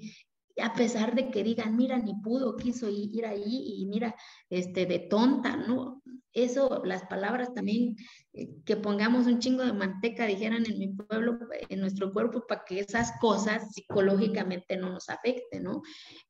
[0.61, 4.15] a pesar de que digan, mira, ni pudo, quiso ir ahí y mira,
[4.51, 6.03] este, de tonta, ¿no?
[6.33, 7.97] Eso, las palabras también,
[8.33, 12.65] eh, que pongamos un chingo de manteca, dijeran en mi pueblo, en nuestro cuerpo, para
[12.65, 15.83] que esas cosas psicológicamente no nos afecten, ¿no?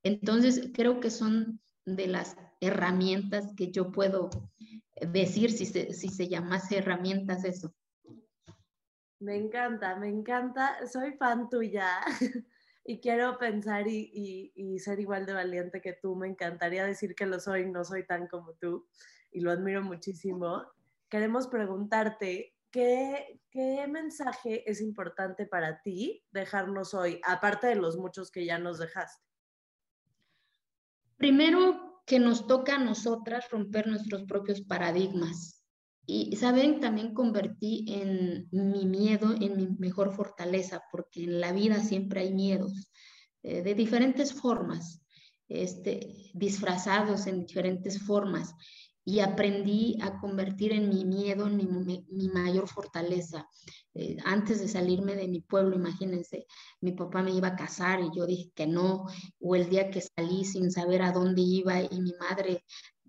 [0.03, 4.31] Entonces, creo que son de las herramientas que yo puedo
[5.01, 7.75] decir, si se, si se llamase herramientas eso.
[9.21, 12.01] Me encanta, me encanta, soy fan tuya.
[12.85, 16.17] y quiero pensar y, ser igual de valiente que tú.
[16.17, 18.89] Me encantaría decir que lo soy, no soy tan como tú
[19.33, 20.63] y lo admiro muchísimo.
[21.09, 28.31] Queremos preguntarte, ¿qué, qué mensaje es importante para ti dejarnos hoy, aparte de los muchos
[28.31, 29.25] que ya nos dejaste?
[31.17, 35.63] Primero, que nos toca a nosotras romper nuestros propios paradigmas
[36.05, 36.81] y, ¿saben?
[36.81, 42.35] También convertí en mi miedo en mi mejor fortaleza, porque en la vida siempre hay
[42.35, 42.91] miedos
[43.43, 45.01] eh, de diferentes formas,
[45.49, 48.55] este, disfrazados en diferentes formas.
[49.05, 53.49] Y aprendí a convertir en mi miedo en mi, mayor fortaleza.
[53.95, 56.47] Eh, antes de salirme de mi pueblo, imagínense,
[56.81, 59.07] mi papá me iba a casar y yo dije que no,
[59.41, 62.65] o el día que salí sin saber a dónde iba y mi madre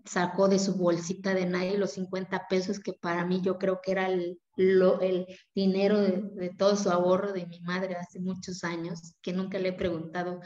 [0.06, 3.92] sacó de su bolsita de nadie los 50 pesos que para mí yo creo que
[3.92, 5.26] era el, el
[5.56, 9.74] dinero de, todo su ahorro de mi madre hace muchos años, que nunca le he
[9.74, 10.42] preguntado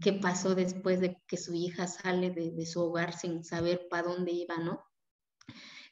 [0.00, 4.32] qué pasó después de que su hija sale de, su hogar sin saber para dónde
[4.32, 4.84] iba, ¿no?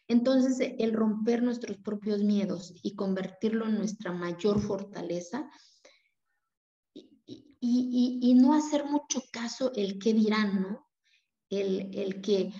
[0.09, 5.49] Entonces, el romper nuestros propios miedos y convertirlo en nuestra mayor fortaleza
[6.95, 7.09] y,
[7.61, 10.89] y, y no hacer mucho caso el qué dirán, ¿no?
[11.49, 12.53] El, el que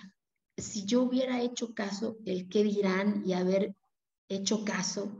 [0.57, 3.75] si yo hubiera hecho caso, el qué dirán y haber
[4.29, 5.17] hecho caso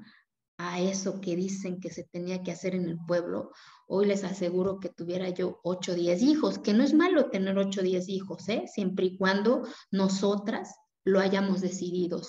[0.72, 3.52] a eso que dicen que se tenía que hacer en el pueblo,
[3.88, 7.58] hoy les aseguro que tuviera yo 8 o 10 hijos, que no es malo tener
[7.58, 8.64] 8 o 10 hijos, ¿eh?
[8.68, 10.76] siempre y cuando nosotras
[11.06, 12.22] lo hayamos decidido,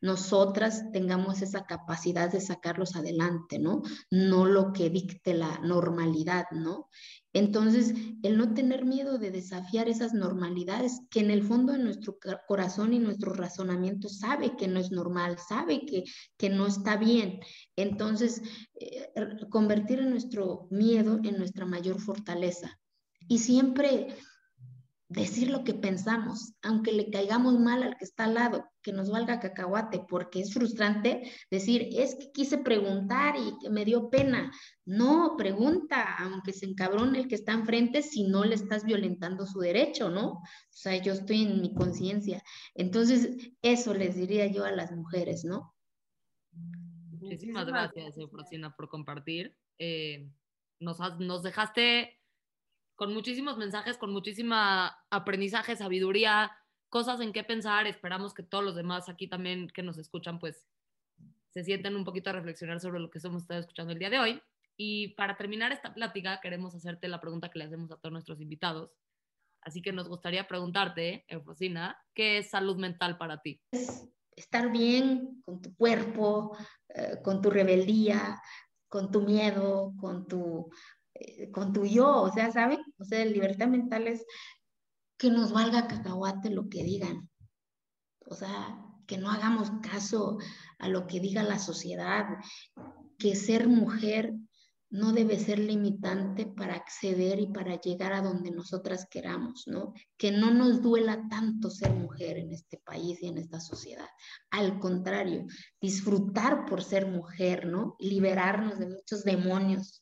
[0.00, 3.82] nosotras tengamos esa capacidad de sacarlos adelante, ¿no?
[4.10, 6.88] No lo que dicte la normalidad, ¿no?
[7.32, 12.18] Entonces, el no tener miedo de desafiar esas normalidades, que en el fondo de nuestro
[12.46, 16.04] corazón y nuestro razonamiento sabe que no es normal, sabe que,
[16.36, 17.40] que no está bien.
[17.76, 18.42] Entonces,
[18.80, 19.10] eh,
[19.50, 22.78] convertir en nuestro miedo en nuestra mayor fortaleza.
[23.28, 24.16] Y siempre
[25.08, 29.10] decir lo que pensamos, aunque le caigamos mal al que está al lado, que nos
[29.10, 34.52] valga cacahuate, porque es frustrante decir, es que quise preguntar y que me dio pena.
[34.84, 39.60] No, pregunta, aunque se encabrone el que está enfrente, si no le estás violentando su
[39.60, 40.32] derecho, ¿no?
[40.32, 42.42] O sea, yo estoy en mi conciencia.
[42.74, 45.74] Entonces, eso les diría yo a las mujeres, ¿no?
[46.52, 49.56] Muchísimas gracias, Eufrosina, por compartir.
[49.78, 50.30] Eh,
[50.80, 52.17] nos, nos dejaste
[52.98, 56.50] con muchísimos mensajes, con muchísima aprendizaje, sabiduría,
[56.88, 57.86] cosas en qué pensar.
[57.86, 60.66] Esperamos que todos los demás aquí también que nos escuchan, pues
[61.50, 64.18] se sienten un poquito a reflexionar sobre lo que hemos estado escuchando el día de
[64.18, 64.42] hoy.
[64.76, 68.40] Y para terminar esta plática, queremos hacerte la pregunta que le hacemos a todos nuestros
[68.40, 68.90] invitados.
[69.60, 73.62] Así que nos gustaría preguntarte, Eufrosina, ¿qué es salud mental para ti?
[74.34, 76.56] Estar bien con tu cuerpo,
[76.88, 78.42] eh, con tu rebeldía,
[78.88, 80.68] con tu miedo, con tu
[81.52, 82.80] con tu yo, o sea, ¿saben?
[82.98, 84.24] O sea, libertad mental es
[85.16, 87.28] que nos valga cacahuate lo que digan.
[88.26, 90.38] O sea, que no hagamos caso
[90.78, 92.26] a lo que diga la sociedad,
[93.18, 94.34] que ser mujer
[94.90, 99.92] no debe ser limitante para acceder y para llegar a donde nosotras queramos, ¿no?
[100.16, 104.08] Que no nos duela tanto ser mujer en este país y en esta sociedad.
[104.50, 105.44] Al contrario,
[105.80, 107.96] disfrutar por ser mujer, ¿no?
[107.98, 110.00] Liberarnos de muchos demonios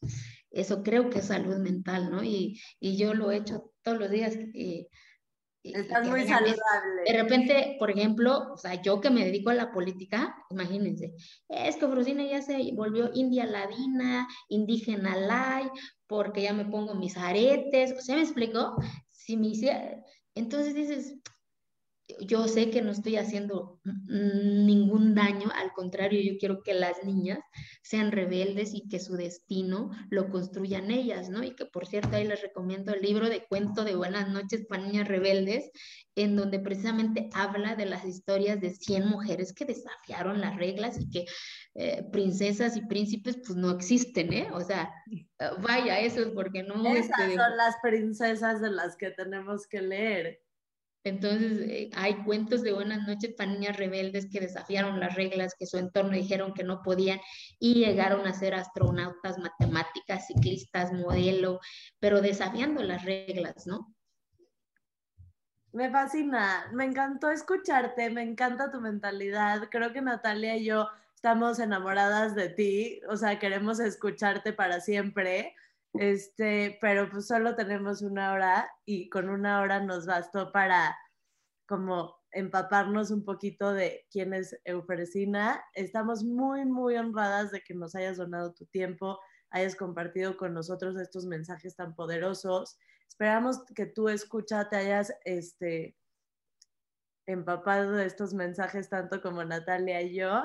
[0.51, 2.23] eso creo que es salud mental, ¿no?
[2.23, 4.37] Y, y yo lo he hecho todos los días.
[4.55, 4.89] Y,
[5.75, 7.03] Estás muy saludable.
[7.07, 11.13] De repente, por ejemplo, o sea, yo que me dedico a la política, imagínense,
[11.49, 15.69] es que Frosina ya se volvió india ladina, indígena lai,
[16.07, 18.77] porque ya me pongo mis aretes, o sea, ¿me explicó?
[19.11, 20.03] Si me hiciera...
[20.35, 21.17] Entonces dices,
[22.21, 27.41] yo sé que no estoy haciendo ningún daño, al contrario, yo quiero que las niñas
[27.83, 31.43] sean rebeldes y que su destino lo construyan ellas, ¿no?
[31.43, 34.85] Y que por cierto, ahí les recomiendo el libro de cuento de Buenas noches para
[34.85, 35.71] niñas rebeldes,
[36.15, 41.11] en donde precisamente habla de las historias de 100 mujeres que desafiaron las reglas y
[41.11, 41.27] que
[41.75, 44.49] eh, princesas y príncipes pues no existen, ¿eh?
[44.53, 44.91] O sea,
[45.61, 46.87] vaya, eso es porque no...
[46.87, 50.41] Esas este, son las princesas de las que tenemos que leer.
[51.07, 55.65] Entonces, eh, hay cuentos de buenas noches para niñas rebeldes que desafiaron las reglas, que
[55.65, 57.21] su entorno dijeron que no podían
[57.61, 61.61] y llegaron a ser astronautas, matemáticas, ciclistas, modelo,
[62.01, 63.95] pero desafiando las reglas, ¿no?
[65.73, 69.69] Me fascina, me encantó escucharte, me encanta tu mentalidad.
[69.71, 75.55] Creo que Natalia y yo estamos enamoradas de ti, o sea, queremos escucharte para siempre.
[75.99, 80.97] Este, pero pues solo tenemos una hora y con una hora nos bastó para
[81.67, 85.65] como empaparnos un poquito de quién es Eufresina.
[85.75, 89.19] Estamos muy, muy honradas de que nos hayas donado tu tiempo,
[89.51, 92.79] hayas compartido con nosotros estos mensajes tan poderosos.
[93.09, 95.97] Esperamos que tú escucha, te hayas este,
[97.27, 100.45] empapado de estos mensajes tanto como Natalia y yo.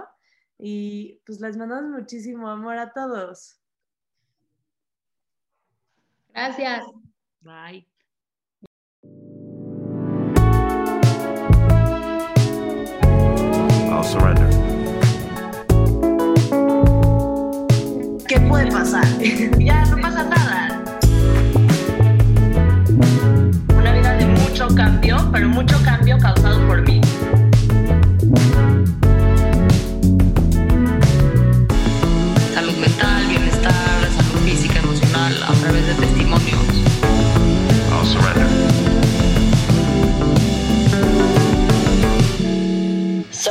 [0.57, 3.60] Y pues les mandamos muchísimo amor a todos.
[6.33, 6.83] Gracias.
[7.41, 7.85] Bye.
[13.91, 14.49] I'll surrender.
[18.27, 19.05] ¿Qué puede pasar?
[19.59, 20.83] ya no pasa nada.
[23.75, 27.01] Una vida de mucho cambio, pero mucho cambio causado por mí.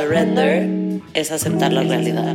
[0.01, 0.67] Surrender
[1.13, 2.35] es aceptar la realidad.